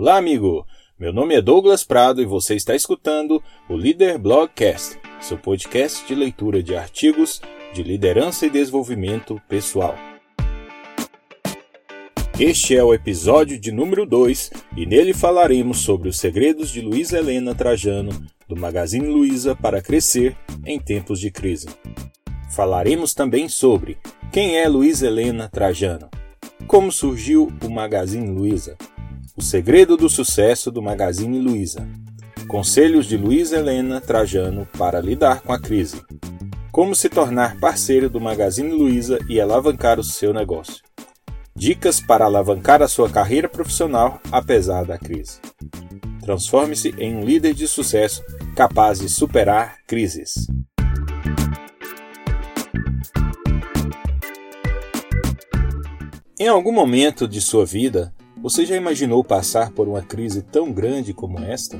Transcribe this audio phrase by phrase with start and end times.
[0.00, 0.64] Olá, amigo!
[0.96, 6.14] Meu nome é Douglas Prado e você está escutando o Líder Blogcast, seu podcast de
[6.14, 7.42] leitura de artigos
[7.74, 9.96] de liderança e desenvolvimento pessoal.
[12.38, 17.18] Este é o episódio de número 2 e nele falaremos sobre os segredos de Luísa
[17.18, 18.12] Helena Trajano,
[18.48, 21.66] do Magazine Luiza para crescer em tempos de crise.
[22.52, 23.98] Falaremos também sobre
[24.30, 26.08] quem é Luísa Helena Trajano,
[26.68, 28.76] como surgiu o Magazine Luiza,
[29.38, 31.88] o segredo do sucesso do Magazine Luiza.
[32.48, 36.02] Conselhos de Luiz Helena Trajano para lidar com a crise.
[36.72, 40.82] Como se tornar parceiro do Magazine Luiza e alavancar o seu negócio.
[41.54, 45.38] Dicas para alavancar a sua carreira profissional apesar da crise.
[46.20, 48.24] Transforme-se em um líder de sucesso
[48.56, 50.48] capaz de superar crises.
[56.40, 61.12] Em algum momento de sua vida, você já imaginou passar por uma crise tão grande
[61.12, 61.78] como esta?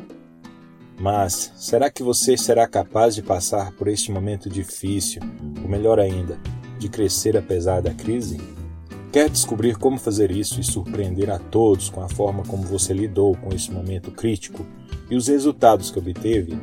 [1.01, 5.23] Mas será que você será capaz de passar por este momento difícil,
[5.63, 6.37] ou melhor ainda,
[6.79, 8.38] de crescer apesar da crise?
[9.13, 13.37] Quer descobrir como fazer isso e surpreender a todos com a forma como você lidou
[13.37, 14.66] com esse momento crítico
[15.09, 16.59] e os resultados que obteve?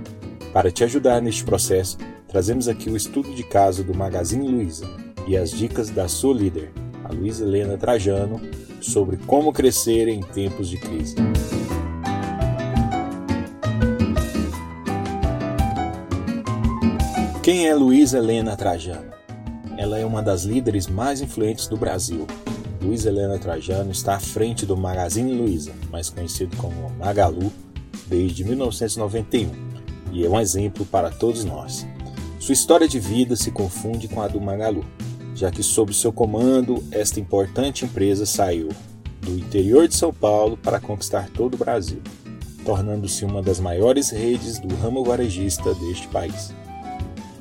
[0.52, 1.98] Para te ajudar neste processo,
[2.28, 4.86] trazemos aqui o estudo de caso do Magazine Luiza
[5.26, 6.72] e as dicas da sua líder,
[7.04, 8.42] a Luiza Helena Trajano,
[8.86, 11.16] sobre como crescer em tempos de crise.
[17.42, 19.14] Quem é Luísa Helena Trajano?
[19.78, 22.26] Ela é uma das líderes mais influentes do Brasil.
[22.82, 27.52] Luísa Helena Trajano está à frente do Magazine Luiza, mais conhecido como Magalu,
[28.08, 29.52] desde 1991,
[30.12, 31.86] e é um exemplo para todos nós.
[32.40, 34.86] Sua história de vida se confunde com a do Magalu,
[35.36, 38.70] já que sob seu comando esta importante empresa saiu
[39.22, 42.02] do interior de São Paulo para conquistar todo o Brasil,
[42.64, 46.54] tornando-se uma das maiores redes do ramo varejista deste país.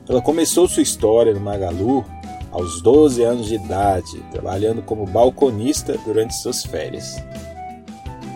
[0.08, 2.04] Ela começou sua história no Magalu
[2.50, 7.16] aos 12 anos de idade, trabalhando como balconista durante suas férias.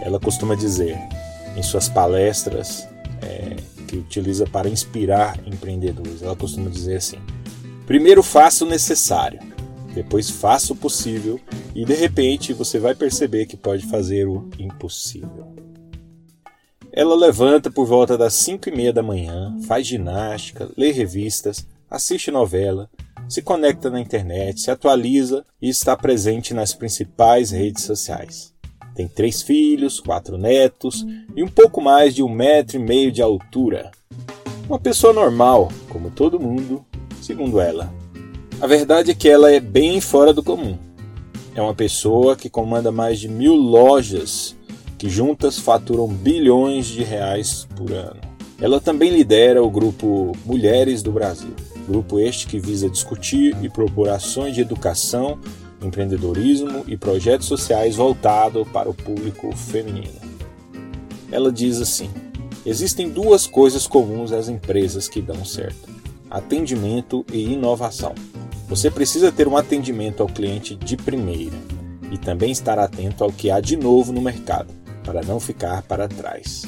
[0.01, 0.97] Ela costuma dizer
[1.57, 2.89] em suas palestras
[3.23, 7.19] é, que utiliza para inspirar empreendedores, ela costuma dizer assim:
[7.89, 9.41] primeiro faça o necessário,
[9.95, 11.41] depois faça o possível
[11.75, 15.57] e de repente você vai perceber que pode fazer o impossível.
[16.93, 22.31] Ela levanta por volta das 5 e meia da manhã, faz ginástica, lê revistas, assiste
[22.31, 22.91] novela,
[23.27, 28.53] se conecta na internet, se atualiza e está presente nas principais redes sociais.
[28.95, 33.23] Tem três filhos, quatro netos e um pouco mais de um metro e meio de
[33.23, 33.91] altura.
[34.69, 36.85] Uma pessoa normal, como todo mundo,
[37.29, 37.93] segundo ela.
[38.59, 40.79] A verdade é que ela é bem fora do comum.
[41.55, 44.57] É uma pessoa que comanda mais de mil lojas
[44.97, 48.19] que juntas faturam bilhões de reais por ano.
[48.59, 51.55] Ela também lidera o grupo Mulheres do Brasil,
[51.87, 55.39] grupo este que visa discutir e propor ações de educação,
[55.83, 60.19] empreendedorismo e projetos sociais voltados para o público feminino.
[61.31, 62.09] Ela diz assim:
[62.65, 65.98] existem duas coisas comuns às empresas que dão certo:
[66.31, 68.15] atendimento e inovação.
[68.69, 71.57] Você precisa ter um atendimento ao cliente de primeira
[72.11, 74.73] e também estar atento ao que há de novo no mercado,
[75.05, 76.67] para não ficar para trás.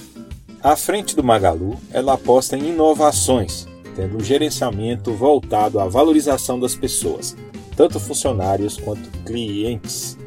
[0.62, 3.66] À frente do Magalu, ela aposta em inovações,
[3.96, 7.36] tendo um gerenciamento voltado à valorização das pessoas,
[7.76, 10.18] tanto funcionários quanto clientes.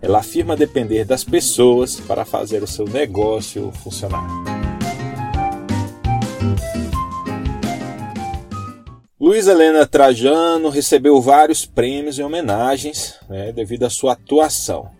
[0.00, 4.26] Ela afirma depender das pessoas para fazer o seu negócio funcionar.
[9.32, 14.90] Luiz Helena Trajano recebeu vários prêmios e homenagens né, devido à sua atuação,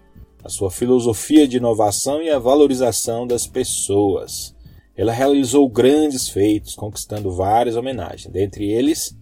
[0.43, 4.55] à sua filosofia de inovação e à valorização das pessoas.
[4.97, 8.33] Ela realizou grandes feitos, conquistando várias homenagens.
[8.33, 9.15] Dentre eles,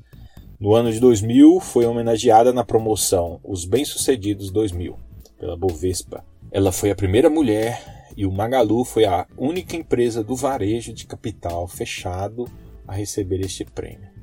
[0.60, 4.96] no ano de 2000, foi homenageada na promoção Os Bem-Sucedidos 2000,
[5.40, 6.24] pela Bovespa.
[6.52, 11.04] Ela foi a primeira mulher e o Magalu foi a única empresa do varejo de
[11.04, 12.44] capital fechado
[12.86, 14.19] a receber este prêmio.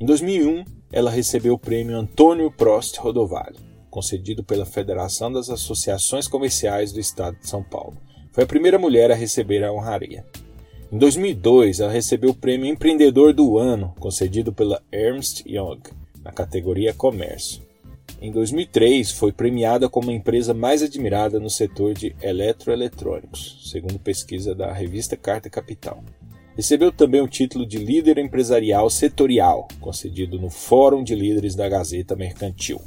[0.00, 3.56] Em 2001, ela recebeu o prêmio Antônio Prost Rodovalho,
[3.90, 7.98] concedido pela Federação das Associações Comerciais do Estado de São Paulo.
[8.32, 10.24] Foi a primeira mulher a receber a honraria.
[10.90, 15.82] Em 2002, ela recebeu o prêmio Empreendedor do Ano, concedido pela Ernst Young,
[16.24, 17.60] na categoria Comércio.
[18.22, 24.54] Em 2003, foi premiada como a empresa mais admirada no setor de eletroeletrônicos, segundo pesquisa
[24.54, 26.02] da revista Carta Capital.
[26.60, 32.14] Recebeu também o título de líder empresarial setorial, concedido no Fórum de Líderes da Gazeta
[32.14, 32.78] Mercantil.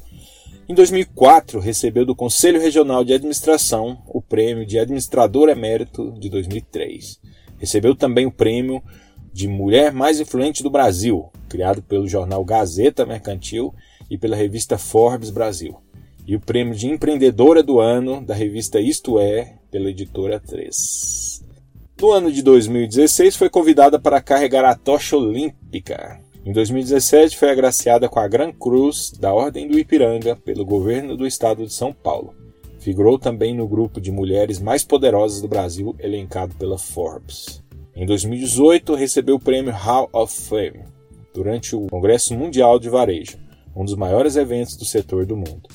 [0.69, 7.19] Em 2004, recebeu do Conselho Regional de Administração o prêmio de Administrador Emérito de 2003.
[7.57, 8.79] Recebeu também o prêmio
[9.33, 13.73] de Mulher Mais Influente do Brasil, criado pelo jornal Gazeta Mercantil
[14.07, 15.75] e pela revista Forbes Brasil,
[16.27, 21.22] e o prêmio de Empreendedora do Ano da revista Isto É, pela editora 3.
[22.03, 28.09] No ano de 2016, foi convidada para carregar a tocha olímpica em 2017, foi agraciada
[28.09, 32.35] com a Gran Cruz da Ordem do Ipiranga pelo governo do estado de São Paulo.
[32.77, 37.63] Figurou também no grupo de mulheres mais poderosas do Brasil, elencado pela Forbes.
[37.95, 40.83] Em 2018, recebeu o prêmio Hall of Fame
[41.33, 43.37] durante o Congresso Mundial de Varejo,
[43.73, 45.69] um dos maiores eventos do setor do mundo.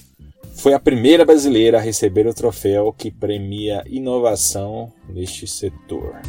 [0.57, 6.21] Foi a primeira brasileira a receber o troféu que premia inovação neste setor.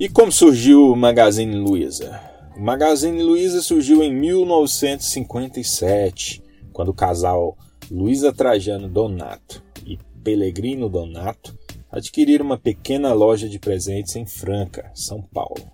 [0.00, 2.20] E como surgiu o Magazine Luiza?
[2.56, 7.58] O Magazine Luiza surgiu em 1957, quando o casal
[7.90, 11.58] Luiza Trajano Donato e Pellegrino Donato
[11.90, 15.66] adquiriram uma pequena loja de presentes em Franca, São Paulo.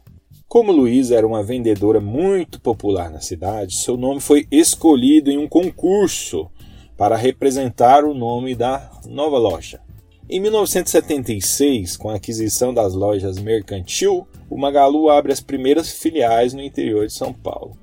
[0.46, 5.48] Como Luiza era uma vendedora muito popular na cidade, seu nome foi escolhido em um
[5.48, 6.48] concurso
[6.96, 9.80] para representar o nome da nova loja.
[10.28, 16.62] Em 1976, com a aquisição das lojas Mercantil, o Magalu abre as primeiras filiais no
[16.62, 17.76] interior de São Paulo.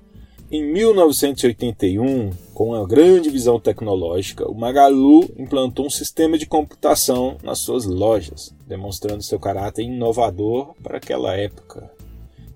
[0.52, 7.60] Em 1981, com uma grande visão tecnológica, o Magalu implantou um sistema de computação nas
[7.60, 11.90] suas lojas, demonstrando seu caráter inovador para aquela época.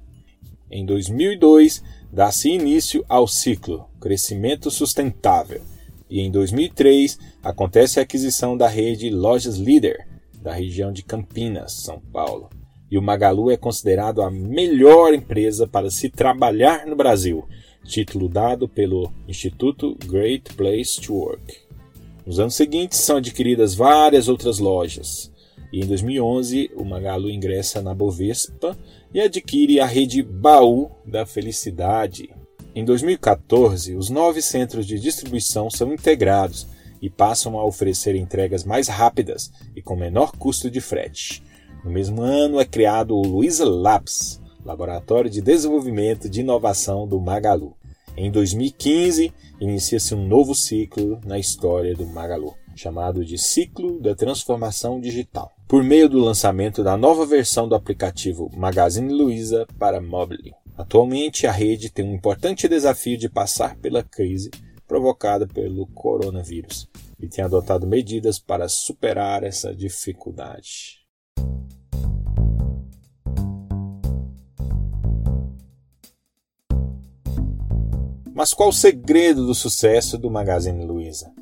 [0.69, 1.81] Em 2002,
[2.15, 5.61] dá-se início ao ciclo Crescimento Sustentável
[6.09, 10.07] e em 2003 acontece a aquisição da rede Lojas Líder,
[10.41, 12.51] da região de Campinas, São Paulo.
[12.89, 17.49] E o Magalu é considerado a melhor empresa para se trabalhar no Brasil,
[17.85, 21.57] título dado pelo Instituto Great Place to Work.
[22.25, 25.33] Nos anos seguintes são adquiridas várias outras lojas,
[25.73, 28.79] e em 2011 o Magalu ingressa na Bovespa
[29.15, 32.29] e adquire a rede Baú da Felicidade,
[32.77, 36.67] em 2014, os nove centros de distribuição são integrados
[37.01, 41.41] e passam a oferecer entregas mais rápidas e com menor custo de frete.
[41.85, 47.77] No mesmo ano é criado o Luiza Labs, Laboratório de Desenvolvimento de Inovação do Magalu.
[48.17, 55.01] Em 2015, inicia-se um novo ciclo na história do Magalu, chamado de Ciclo da Transformação
[55.01, 60.55] Digital, por meio do lançamento da nova versão do aplicativo Magazine Luiza para mobile.
[60.79, 64.51] Atualmente, a rede tem um importante desafio de passar pela crise
[64.87, 66.89] provocada pelo coronavírus
[67.19, 71.04] e tem adotado medidas para superar essa dificuldade.
[78.35, 81.33] Mas qual o segredo do sucesso do Magazine Luiza?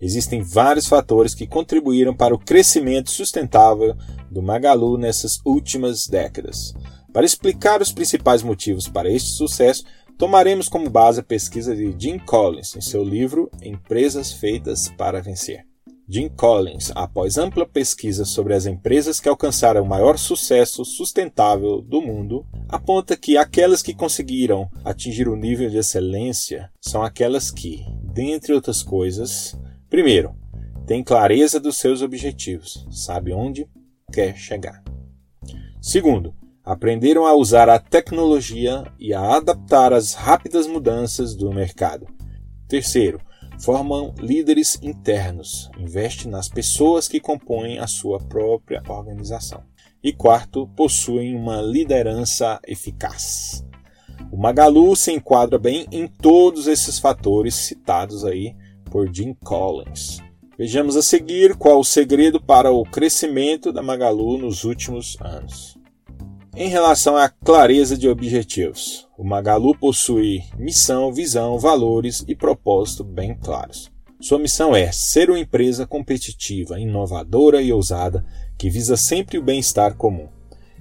[0.00, 3.94] Existem vários fatores que contribuíram para o crescimento sustentável
[4.28, 6.74] do Magalu nessas últimas décadas.
[7.12, 9.84] Para explicar os principais motivos para este sucesso,
[10.18, 15.69] tomaremos como base a pesquisa de Jim Collins em seu livro Empresas Feitas para Vencer.
[16.12, 22.02] Jim Collins, após ampla pesquisa sobre as empresas que alcançaram o maior sucesso sustentável do
[22.02, 28.52] mundo, aponta que aquelas que conseguiram atingir o nível de excelência são aquelas que, dentre
[28.52, 29.56] outras coisas,
[29.88, 30.34] primeiro,
[30.84, 33.68] têm clareza dos seus objetivos, sabe onde
[34.12, 34.82] quer chegar.
[35.80, 42.08] Segundo, aprenderam a usar a tecnologia e a adaptar às rápidas mudanças do mercado.
[42.66, 43.20] Terceiro,
[43.60, 49.62] formam líderes internos, investem nas pessoas que compõem a sua própria organização.
[50.02, 53.64] E quarto, possuem uma liderança eficaz.
[54.32, 58.54] O Magalu se enquadra bem em todos esses fatores citados aí
[58.90, 60.22] por Jim Collins.
[60.58, 65.78] Vejamos a seguir qual o segredo para o crescimento da Magalu nos últimos anos.
[66.54, 73.34] Em relação à clareza de objetivos, o Magalu possui missão, visão, valores e propósito bem
[73.34, 73.92] claros.
[74.18, 78.24] Sua missão é ser uma empresa competitiva, inovadora e ousada
[78.56, 80.26] que visa sempre o bem-estar comum.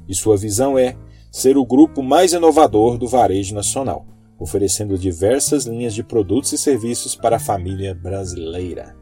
[0.08, 0.96] E sua visão é
[1.30, 4.08] ser o grupo mais inovador do varejo nacional,
[4.40, 8.96] oferecendo diversas linhas de produtos e serviços para a família brasileira.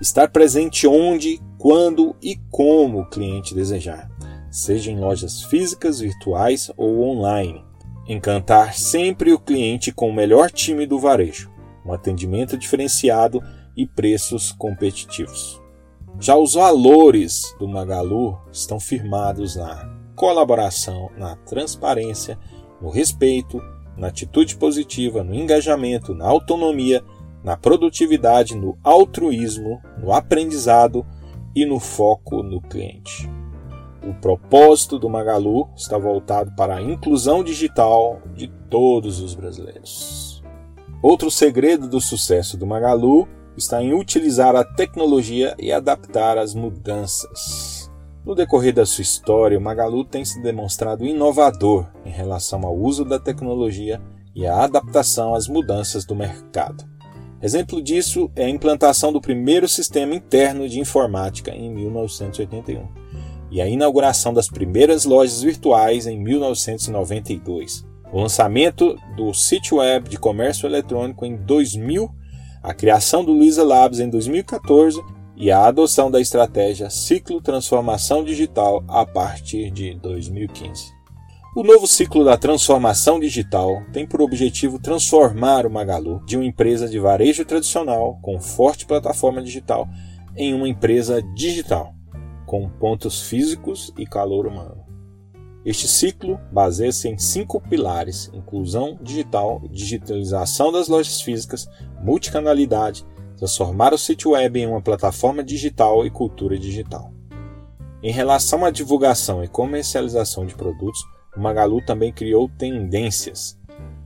[0.00, 4.10] Estar presente onde, quando e como o cliente desejar,
[4.50, 7.68] seja em lojas físicas, virtuais ou online.
[8.12, 11.48] Encantar sempre o cliente com o melhor time do varejo,
[11.86, 13.40] um atendimento diferenciado
[13.76, 15.62] e preços competitivos.
[16.18, 22.36] Já os valores do Magalu estão firmados na colaboração, na transparência,
[22.82, 23.62] no respeito,
[23.96, 27.04] na atitude positiva, no engajamento, na autonomia,
[27.44, 31.06] na produtividade, no altruísmo, no aprendizado
[31.54, 33.30] e no foco no cliente.
[34.02, 40.42] O propósito do Magalu está voltado para a inclusão digital de todos os brasileiros.
[41.02, 47.90] Outro segredo do sucesso do Magalu está em utilizar a tecnologia e adaptar as mudanças.
[48.24, 53.04] No decorrer da sua história, o Magalu tem se demonstrado inovador em relação ao uso
[53.04, 54.00] da tecnologia
[54.34, 56.84] e à adaptação às mudanças do mercado.
[57.42, 62.86] Exemplo disso é a implantação do primeiro sistema interno de informática em 1981
[63.50, 70.18] e a inauguração das primeiras lojas virtuais em 1992, o lançamento do sítio web de
[70.18, 72.10] comércio eletrônico em 2000,
[72.62, 75.02] a criação do Luiza Labs em 2014
[75.36, 81.00] e a adoção da estratégia Ciclo Transformação Digital a partir de 2015.
[81.56, 86.88] O novo ciclo da transformação digital tem por objetivo transformar o Magalu de uma empresa
[86.88, 89.88] de varejo tradicional com forte plataforma digital
[90.36, 91.92] em uma empresa digital,
[92.50, 94.84] com pontos físicos e calor humano.
[95.64, 101.68] Este ciclo baseia-se em cinco pilares: inclusão digital, digitalização das lojas físicas,
[102.02, 107.12] multicanalidade, transformar o sítio web em uma plataforma digital e cultura digital.
[108.02, 111.00] Em relação à divulgação e comercialização de produtos,
[111.36, 113.56] o Magalu também criou tendências.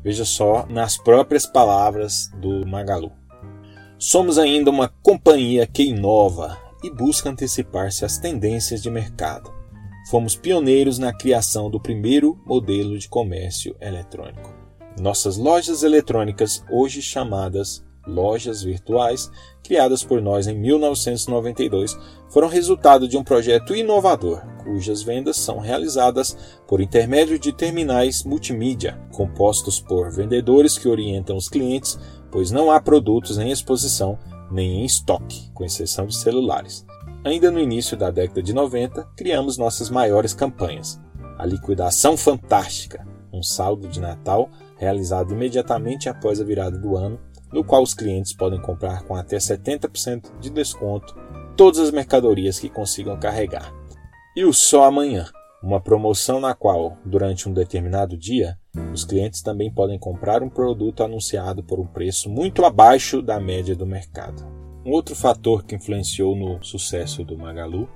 [0.03, 3.11] Veja só nas próprias palavras do Magalu.
[3.99, 9.51] Somos ainda uma companhia que inova e busca antecipar-se às tendências de mercado.
[10.11, 14.53] Fomos pioneiros na criação do primeiro modelo de comércio eletrônico.
[15.01, 19.31] Nossas lojas eletrônicas, hoje chamadas lojas virtuais,
[19.63, 21.99] criadas por nós em 1992,
[22.29, 26.37] foram resultado de um projeto inovador, cujas vendas são realizadas
[26.67, 31.99] por intermédio de terminais multimídia, compostos por vendedores que orientam os clientes,
[32.31, 34.19] pois não há produtos em exposição
[34.51, 36.85] nem em estoque, com exceção de celulares.
[37.25, 41.01] Ainda no início da década de 90, criamos nossas maiores campanhas.
[41.39, 47.19] A liquidação fantástica, um saldo de Natal realizado imediatamente após a virada do ano
[47.55, 51.15] no qual os clientes podem comprar com até 70% de desconto
[51.57, 53.73] todas as mercadorias que consigam carregar.
[54.37, 55.27] E o Só Amanhã,
[55.63, 58.59] uma promoção na qual, durante um determinado dia,
[58.93, 63.75] os clientes também podem comprar um produto anunciado por um preço muito abaixo da média
[63.75, 64.45] do mercado.
[64.85, 67.89] Um outro fator que influenciou no sucesso do Magalu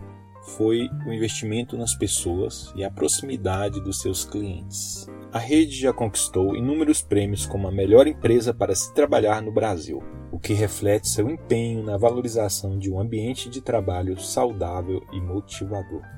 [0.57, 5.07] foi o investimento nas pessoas e a proximidade dos seus clientes.
[5.31, 10.03] A rede já conquistou inúmeros prêmios como a melhor empresa para se trabalhar no Brasil,
[10.33, 16.18] o que reflete seu empenho na valorização de um ambiente de trabalho saudável e motivador.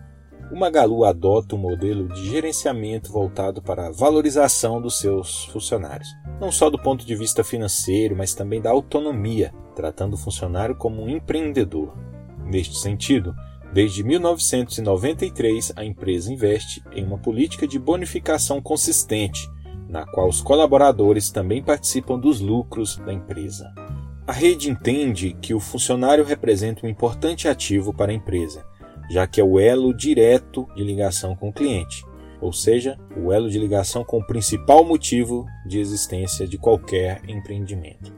[0.53, 6.09] O Magalu adota um modelo de gerenciamento voltado para a valorização dos seus funcionários,
[6.41, 11.03] não só do ponto de vista financeiro, mas também da autonomia, tratando o funcionário como
[11.03, 11.95] um empreendedor.
[12.45, 13.35] Neste sentido,
[13.73, 19.49] Desde 1993, a empresa investe em uma política de bonificação consistente,
[19.89, 23.73] na qual os colaboradores também participam dos lucros da empresa.
[24.27, 28.65] A rede entende que o funcionário representa um importante ativo para a empresa,
[29.11, 32.05] já que é o elo direto de ligação com o cliente,
[32.41, 38.15] ou seja, o elo de ligação com o principal motivo de existência de qualquer empreendimento.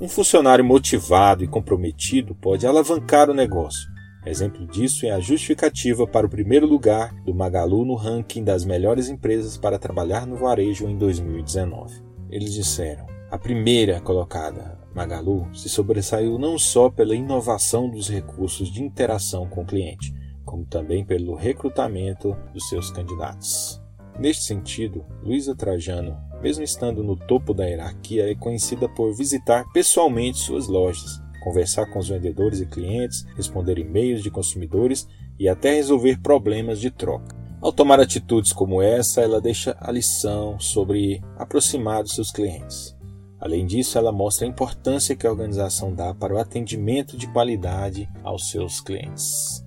[0.00, 3.92] Um funcionário motivado e comprometido pode alavancar o negócio,
[4.24, 9.08] Exemplo disso é a justificativa para o primeiro lugar do Magalu no ranking das melhores
[9.08, 12.00] empresas para trabalhar no varejo em 2019.
[12.30, 18.82] Eles disseram: a primeira colocada, Magalu, se sobressaiu não só pela inovação dos recursos de
[18.82, 23.80] interação com o cliente, como também pelo recrutamento dos seus candidatos.
[24.18, 30.38] Neste sentido, Luísa Trajano, mesmo estando no topo da hierarquia, é conhecida por visitar pessoalmente
[30.38, 35.08] suas lojas, conversar com os vendedores e clientes, responder e-mails de consumidores
[35.38, 37.34] e até resolver problemas de troca.
[37.60, 42.94] Ao tomar atitudes como essa, ela deixa a lição sobre aproximar dos seus clientes.
[43.42, 48.08] Além disso, ela mostra a importância que a organização dá para o atendimento de qualidade
[48.22, 49.66] aos seus clientes.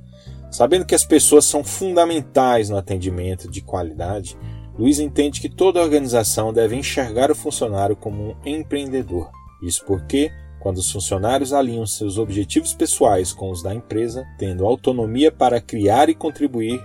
[0.49, 4.37] Sabendo que as pessoas são fundamentais no atendimento de qualidade,
[4.79, 9.29] Luiz entende que toda organização deve enxergar o funcionário como um empreendedor.
[9.61, 15.33] Isso porque, quando os funcionários alinham seus objetivos pessoais com os da empresa, tendo autonomia
[15.33, 16.81] para criar e contribuir,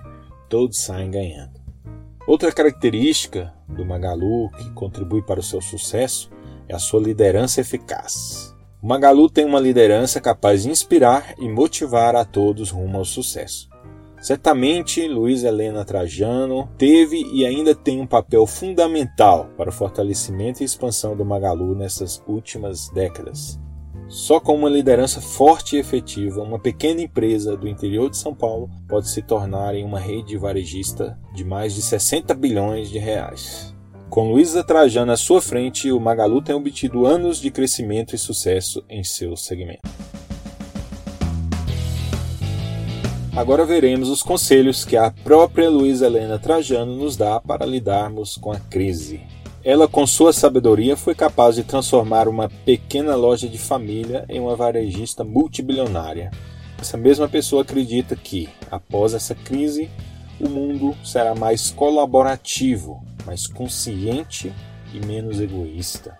[0.48, 1.60] todos saem ganhando.
[2.26, 6.28] Outra característica do Magalu que contribui para o seu sucesso
[6.70, 8.54] é a sua liderança eficaz.
[8.80, 13.68] O Magalu tem uma liderança capaz de inspirar e motivar a todos rumo ao sucesso.
[14.20, 20.66] Certamente, Luiz Helena Trajano teve e ainda tem um papel fundamental para o fortalecimento e
[20.66, 23.58] expansão do Magalu nessas últimas décadas.
[24.08, 28.68] Só com uma liderança forte e efetiva, uma pequena empresa do interior de São Paulo
[28.88, 33.74] pode se tornar em uma rede varejista de mais de 60 bilhões de reais.
[34.10, 38.82] Com Luísa Trajano à sua frente, o Magalu tem obtido anos de crescimento e sucesso
[38.90, 39.88] em seu segmento.
[43.36, 48.50] Agora veremos os conselhos que a própria Luísa Helena Trajano nos dá para lidarmos com
[48.50, 49.20] a crise.
[49.62, 54.56] Ela, com sua sabedoria, foi capaz de transformar uma pequena loja de família em uma
[54.56, 56.32] varejista multibilionária.
[56.80, 59.88] Essa mesma pessoa acredita que, após essa crise,
[60.40, 64.52] o mundo será mais colaborativo, mais consciente
[64.92, 66.18] e menos egoísta.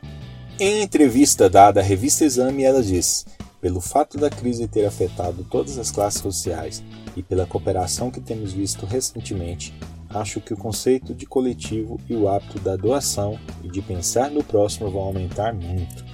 [0.58, 3.24] Em entrevista dada à revista Exame, ela diz:
[3.60, 6.82] pelo fato da crise ter afetado todas as classes sociais
[7.16, 9.74] e pela cooperação que temos visto recentemente,
[10.08, 14.42] acho que o conceito de coletivo e o hábito da doação e de pensar no
[14.42, 16.04] próximo vão aumentar muito.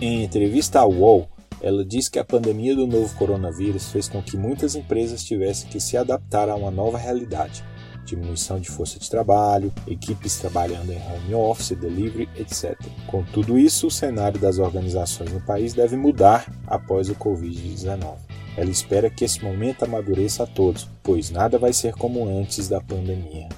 [0.00, 1.28] Em entrevista ao UOL,
[1.60, 5.80] ela diz que a pandemia do novo coronavírus fez com que muitas empresas tivessem que
[5.80, 7.64] se adaptar a uma nova realidade
[8.06, 12.74] diminuição de força de trabalho, equipes trabalhando em home office, delivery, etc.
[13.06, 18.14] Com tudo isso, o cenário das organizações no país deve mudar após o Covid-19.
[18.56, 22.80] Ela espera que esse momento amadureça a todos, pois nada vai ser como antes da
[22.80, 23.48] pandemia.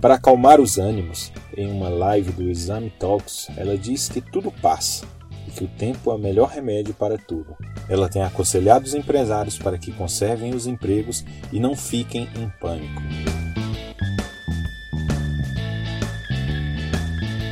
[0.00, 5.06] Para acalmar os ânimos, em uma live do Exame Talks, ela diz que tudo passa
[5.46, 7.56] e que o tempo é o melhor remédio para tudo.
[7.88, 13.00] Ela tem aconselhado os empresários para que conservem os empregos e não fiquem em pânico.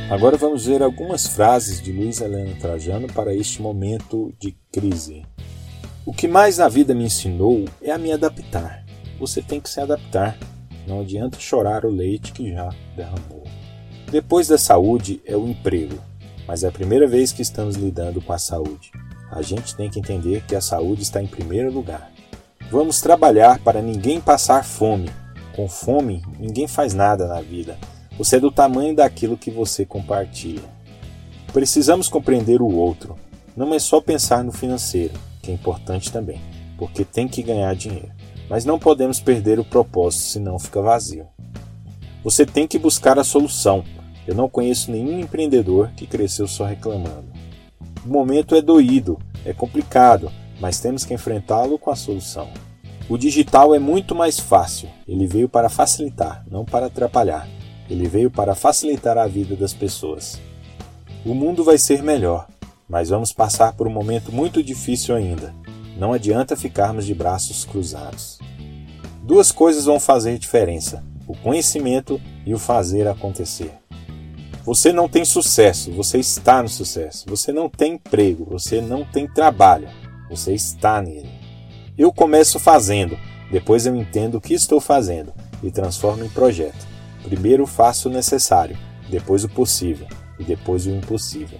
[0.09, 5.25] Agora vamos ver algumas frases de Luiz Helena Trajano para este momento de crise.
[6.05, 8.85] O que mais na vida me ensinou é a me adaptar.
[9.19, 10.37] Você tem que se adaptar.
[10.87, 13.43] Não adianta chorar o leite que já derramou.
[14.09, 16.01] Depois da saúde é o emprego,
[16.47, 18.93] mas é a primeira vez que estamos lidando com a saúde.
[19.29, 22.09] A gente tem que entender que a saúde está em primeiro lugar.
[22.71, 25.09] Vamos trabalhar para ninguém passar fome.
[25.53, 27.77] Com fome, ninguém faz nada na vida
[28.17, 30.63] você é do tamanho daquilo que você compartilha.
[31.53, 33.15] Precisamos compreender o outro.
[33.55, 36.41] Não é só pensar no financeiro, que é importante também,
[36.77, 38.11] porque tem que ganhar dinheiro.
[38.49, 41.27] Mas não podemos perder o propósito, senão fica vazio.
[42.23, 43.83] Você tem que buscar a solução.
[44.25, 47.27] Eu não conheço nenhum empreendedor que cresceu só reclamando.
[48.05, 52.49] O momento é doído, é complicado, mas temos que enfrentá-lo com a solução.
[53.09, 57.47] O digital é muito mais fácil, ele veio para facilitar, não para atrapalhar.
[57.89, 60.39] Ele veio para facilitar a vida das pessoas.
[61.25, 62.47] O mundo vai ser melhor,
[62.87, 65.53] mas vamos passar por um momento muito difícil ainda.
[65.97, 68.39] Não adianta ficarmos de braços cruzados.
[69.23, 73.73] Duas coisas vão fazer diferença: o conhecimento e o fazer acontecer.
[74.63, 77.25] Você não tem sucesso, você está no sucesso.
[77.27, 79.89] Você não tem emprego, você não tem trabalho,
[80.29, 81.29] você está nele.
[81.97, 83.17] Eu começo fazendo,
[83.51, 86.86] depois eu entendo o que estou fazendo e transformo em projeto.
[87.27, 88.77] Primeiro faça o necessário,
[89.09, 90.07] depois o possível
[90.39, 91.59] e depois o impossível.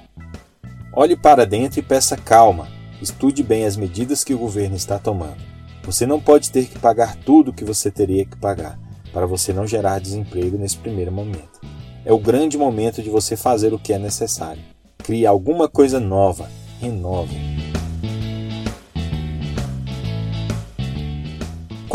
[0.94, 2.70] Olhe para dentro e peça calma.
[3.02, 5.44] Estude bem as medidas que o governo está tomando.
[5.84, 8.80] Você não pode ter que pagar tudo o que você teria que pagar,
[9.12, 11.60] para você não gerar desemprego nesse primeiro momento.
[12.06, 14.64] É o grande momento de você fazer o que é necessário.
[15.00, 16.50] Crie alguma coisa nova.
[16.80, 17.77] Renove.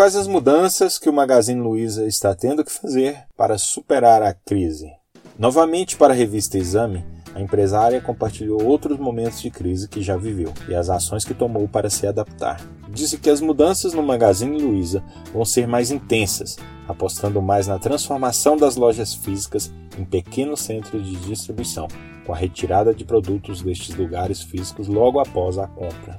[0.03, 4.91] Quais as mudanças que o Magazine Luiza está tendo que fazer para superar a crise?
[5.39, 10.53] Novamente, para a revista Exame, a empresária compartilhou outros momentos de crise que já viveu
[10.69, 12.61] e as ações que tomou para se adaptar.
[12.89, 16.57] Disse que as mudanças no Magazine Luiza vão ser mais intensas,
[16.89, 21.87] apostando mais na transformação das lojas físicas em pequenos centros de distribuição,
[22.27, 26.19] com a retirada de produtos destes lugares físicos logo após a compra.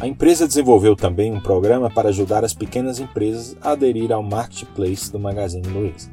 [0.00, 5.12] A empresa desenvolveu também um programa para ajudar as pequenas empresas a aderir ao marketplace
[5.12, 6.10] do Magazine Luiza.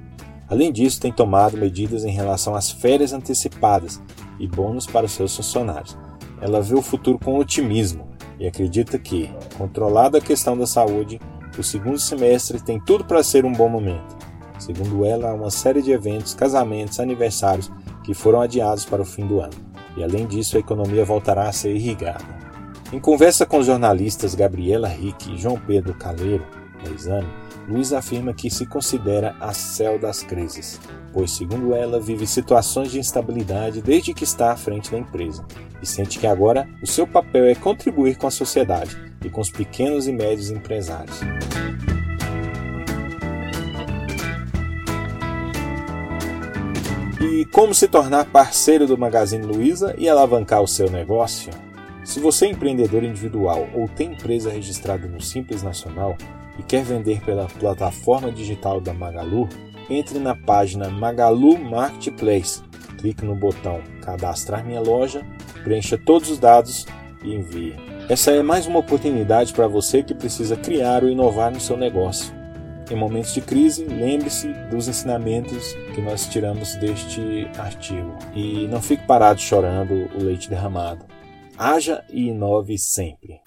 [0.50, 4.02] Além disso, tem tomado medidas em relação às férias antecipadas
[4.38, 5.98] e bônus para seus funcionários.
[6.42, 8.06] Ela vê o futuro com otimismo
[8.38, 11.18] e acredita que, controlada a questão da saúde,
[11.58, 14.18] o segundo semestre tem tudo para ser um bom momento.
[14.60, 17.72] Segundo ela, há uma série de eventos, casamentos, aniversários
[18.04, 19.56] que foram adiados para o fim do ano.
[19.96, 22.37] E além disso, a economia voltará a ser irrigada.
[22.92, 26.46] Em conversa com os jornalistas Gabriela Rick e João Pedro Caleiro,
[26.82, 27.28] da Exame,
[27.68, 30.80] Luiz afirma que se considera a céu das crises,
[31.12, 35.46] pois, segundo ela, vive situações de instabilidade desde que está à frente da empresa
[35.82, 39.50] e sente que agora o seu papel é contribuir com a sociedade e com os
[39.50, 41.20] pequenos e médios empresários.
[47.20, 51.67] E como se tornar parceiro do Magazine Luiza e alavancar o seu negócio?
[52.08, 56.16] Se você é empreendedor individual ou tem empresa registrada no Simples Nacional,
[56.58, 59.50] e quer vender pela plataforma digital da Magalu,
[59.90, 62.64] entre na página Magalu Marketplace,
[62.98, 65.22] clique no botão Cadastrar minha loja,
[65.66, 66.86] preencha todos os dados
[67.26, 67.76] e envie.
[68.08, 72.34] Essa é mais uma oportunidade para você que precisa criar ou inovar no seu negócio.
[72.90, 79.06] Em momentos de crise, lembre-se dos ensinamentos que nós tiramos deste artigo e não fique
[79.06, 81.17] parado chorando o leite derramado.
[81.60, 83.42] Haja e inove sempre.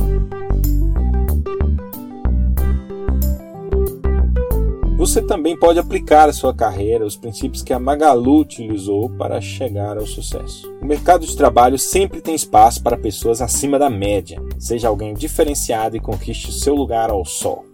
[4.97, 9.97] Você também pode aplicar à sua carreira os princípios que a Magalu utilizou para chegar
[9.97, 10.69] ao sucesso.
[10.83, 14.43] O mercado de trabalho sempre tem espaço para pessoas acima da média.
[14.59, 17.65] Seja alguém diferenciado e conquiste seu lugar ao sol.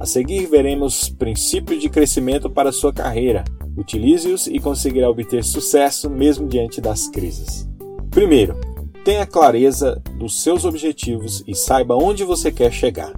[0.00, 3.44] A seguir, veremos princípios de crescimento para a sua carreira.
[3.76, 7.68] Utilize-os e conseguirá obter sucesso mesmo diante das crises.
[8.10, 8.58] Primeiro,
[9.04, 13.12] tenha clareza dos seus objetivos e saiba onde você quer chegar.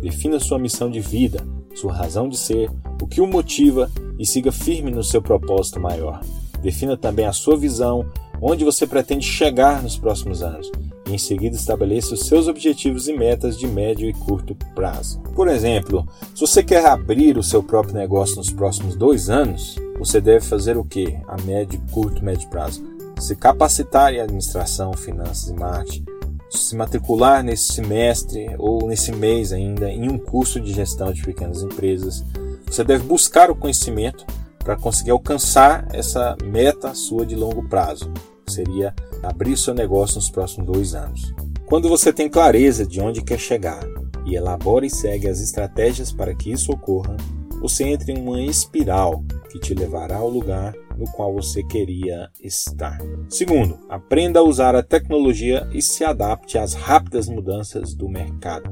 [0.00, 1.42] Defina sua missão de vida
[1.74, 2.70] sua razão de ser,
[3.02, 6.20] o que o motiva e siga firme no seu propósito maior.
[6.62, 8.06] Defina também a sua visão,
[8.40, 10.70] onde você pretende chegar nos próximos anos,
[11.06, 15.20] e em seguida estabeleça os seus objetivos e metas de médio e curto prazo.
[15.34, 20.20] Por exemplo, se você quer abrir o seu próprio negócio nos próximos dois anos, você
[20.20, 22.93] deve fazer o que a médio, curto, médio prazo?
[23.18, 26.04] Se capacitar em administração, finanças e marketing,
[26.50, 31.62] se matricular nesse semestre ou nesse mês ainda em um curso de gestão de pequenas
[31.62, 32.24] empresas.
[32.66, 34.24] Você deve buscar o conhecimento
[34.58, 38.12] para conseguir alcançar essa meta sua de longo prazo.
[38.48, 41.34] Seria abrir seu negócio nos próximos dois anos.
[41.66, 43.80] Quando você tem clareza de onde quer chegar
[44.24, 47.16] e elabora e segue as estratégias para que isso ocorra,
[47.60, 52.98] você entra em uma espiral que te levará ao lugar no qual você queria estar.
[53.28, 58.70] Segundo, aprenda a usar a tecnologia e se adapte às rápidas mudanças do mercado.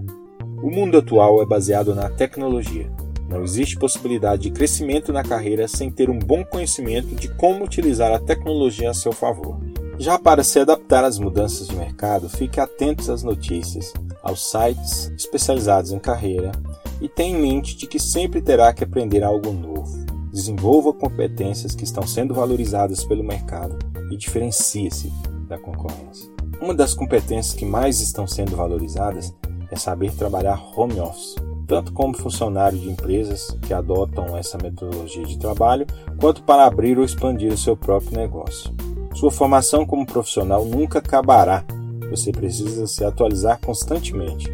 [0.63, 2.91] O mundo atual é baseado na tecnologia.
[3.29, 8.13] Não existe possibilidade de crescimento na carreira sem ter um bom conhecimento de como utilizar
[8.13, 9.59] a tecnologia a seu favor.
[9.99, 15.93] Já para se adaptar às mudanças de mercado, fique atento às notícias, aos sites especializados
[15.93, 16.53] em carreira
[17.01, 20.02] e tenha em mente de que sempre terá que aprender algo novo.
[20.33, 23.79] Desenvolva competências que estão sendo valorizadas pelo mercado
[24.11, 25.13] e diferencie-se
[25.47, 26.31] da concorrência.
[26.59, 29.35] Uma das competências que mais estão sendo valorizadas
[29.71, 31.35] é saber trabalhar home office,
[31.67, 35.87] tanto como funcionário de empresas que adotam essa metodologia de trabalho,
[36.19, 38.73] quanto para abrir ou expandir o seu próprio negócio.
[39.15, 41.63] Sua formação como profissional nunca acabará.
[42.09, 44.51] Você precisa se atualizar constantemente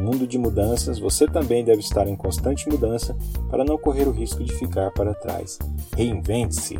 [0.00, 3.16] mundo de mudanças, você também deve estar em constante mudança
[3.50, 5.58] para não correr o risco de ficar para trás.
[5.96, 6.78] Reinvente-se.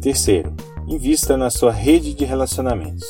[0.00, 0.52] Terceiro,
[0.88, 3.06] invista na sua rede de relacionamentos.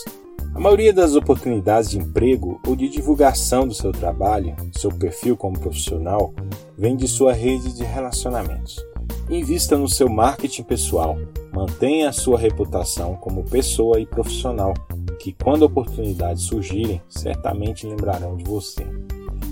[0.54, 5.58] A maioria das oportunidades de emprego ou de divulgação do seu trabalho, seu perfil como
[5.58, 6.34] profissional,
[6.76, 8.84] vem de sua rede de relacionamentos.
[9.30, 11.16] Invista no seu marketing pessoal.
[11.54, 14.74] Mantenha a sua reputação como pessoa e profissional,
[15.18, 18.86] que quando oportunidades surgirem, certamente lembrarão de você.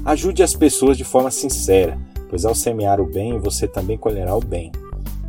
[0.04, 4.40] Ajude as pessoas de forma sincera, pois ao semear o bem, você também colherá o
[4.40, 4.72] bem.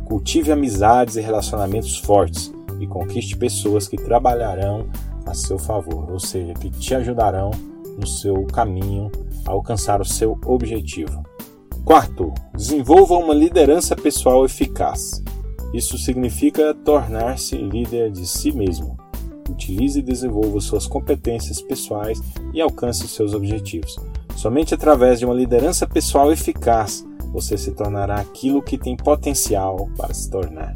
[0.06, 4.86] Cultive amizades e relacionamentos fortes e conquiste pessoas que trabalharão
[5.26, 7.50] a seu favor, ou seja, que te ajudarão
[7.98, 9.10] no seu caminho
[9.46, 11.22] a alcançar o seu objetivo.
[11.84, 15.22] Quarto, desenvolva uma liderança pessoal eficaz.
[15.74, 18.96] Isso significa tornar-se líder de si mesmo.
[19.48, 22.20] Utilize e desenvolva suas competências pessoais
[22.54, 23.96] e alcance seus objetivos.
[24.36, 30.12] Somente através de uma liderança pessoal eficaz você se tornará aquilo que tem potencial para
[30.12, 30.72] se tornar.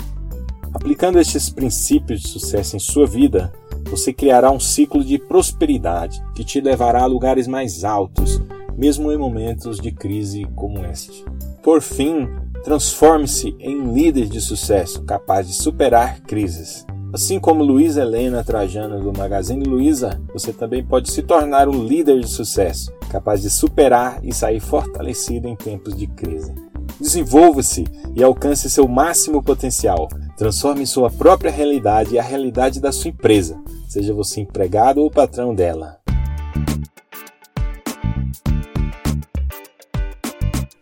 [0.72, 3.52] Aplicando estes princípios de sucesso em sua vida,
[3.90, 8.40] você criará um ciclo de prosperidade que te levará a lugares mais altos,
[8.76, 11.24] mesmo em momentos de crise como este.
[11.62, 12.28] Por fim,
[12.64, 16.86] transforme-se em líder de sucesso capaz de superar crises.
[17.16, 22.20] Assim como Luísa Helena Trajano do Magazine Luiza, você também pode se tornar um líder
[22.20, 26.54] de sucesso, capaz de superar e sair fortalecido em tempos de crise.
[27.00, 30.10] Desenvolva-se e alcance seu máximo potencial.
[30.36, 35.54] Transforme sua própria realidade e a realidade da sua empresa, seja você empregado ou patrão
[35.54, 35.98] dela.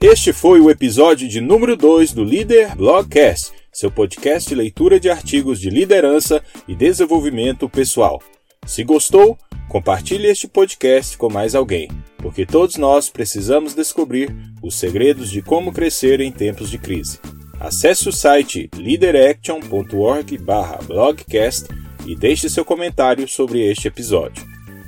[0.00, 5.10] Este foi o episódio de número 2 do Líder Blogcast, seu podcast de leitura de
[5.10, 8.22] artigos de liderança e desenvolvimento pessoal.
[8.64, 9.36] Se gostou,
[9.68, 15.70] compartilhe este podcast com mais alguém, porque todos nós precisamos descobrir os segredos de como
[15.72, 17.18] crescer em tempos de crise.
[17.60, 21.68] Acesse o site leaderaction.org/blogcast
[22.06, 24.42] e deixe seu comentário sobre este episódio.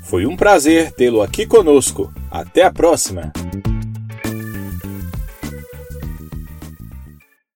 [0.05, 2.11] Foi um prazer tê-lo aqui conosco.
[2.31, 3.33] Até a próxima!